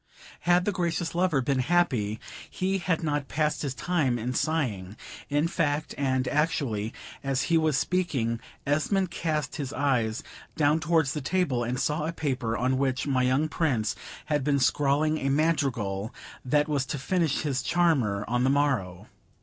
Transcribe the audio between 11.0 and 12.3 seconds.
the table, and saw a